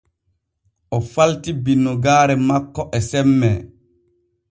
O 0.95 0.99
falti 1.11 1.51
binnugaare 1.65 2.35
makko 2.47 2.81
e 2.97 2.99
semmee. 3.09 3.57